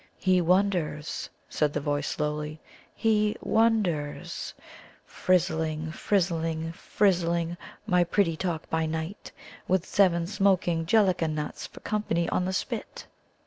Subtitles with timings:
[0.17, 2.59] "He wonders," said the voice slowly
[2.95, 4.55] "he wonders!
[5.05, 9.31] Frizzling, frizzling, frizzling, my pretty Talk by Night,
[9.67, 13.05] with seven smoking Gelica nuts for company on the spit."